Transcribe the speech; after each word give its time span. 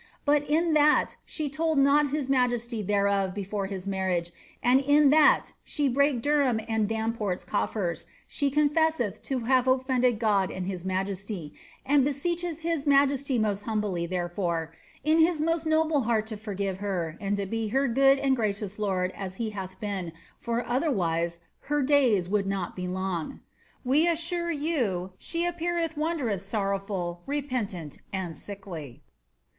But 0.25 0.41
in 0.49 0.73
that 0.73 1.17
she 1.27 1.47
told 1.47 1.77
not 1.77 2.09
his 2.09 2.27
majesty 2.27 2.81
thereof 2.81 3.35
before 3.35 3.67
his 3.67 3.85
marriigBi 3.85 4.31
and 4.63 4.79
in 4.79 5.11
that 5.11 5.53
she 5.63 5.87
brake 5.87 6.23
Derham 6.23 6.59
and 6.67 6.89
Damport's 6.89 7.45
cofiers, 7.45 8.05
she 8.27 8.49
coolesseth 8.49 9.21
lo 9.29 9.39
have 9.45 9.67
offended 9.67 10.17
God 10.17 10.49
and 10.49 10.65
his 10.65 10.83
majesty, 10.83 11.53
and 11.85 12.03
beseecheth 12.03 12.61
his 12.61 12.85
highoess 12.85 13.39
moit 13.43 13.61
humbly, 13.61 14.07
therefore, 14.07 14.73
^ 14.75 14.77
in 15.03 15.19
his 15.19 15.39
most 15.39 15.67
noble 15.67 16.01
heart 16.01 16.25
to 16.25 16.35
forgive 16.35 16.79
her, 16.79 17.15
and 17.21 17.37
to 17.37 17.45
bo 17.45 17.67
her 17.69 17.87
good 17.87 18.17
and 18.17 18.35
gracious 18.35 18.79
lord 18.79 19.11
as 19.11 19.35
he 19.35 19.51
hath 19.51 19.79
been, 19.79 20.13
for 20.39 20.65
otherwise 20.67 21.41
her 21.65 21.83
diyi 21.83 22.27
would 22.27 22.47
not 22.47 22.75
be 22.75 22.87
long.' 22.87 23.39
We 23.85 24.07
assure 24.07 24.49
you 24.49 25.11
she 25.19 25.45
appeareth 25.45 25.93
wondroos 25.95 26.41
somnr 26.41 26.83
fnl, 26.87 27.19
repentant, 27.27 27.99
and 28.11 28.35
sickly." 28.35 29.03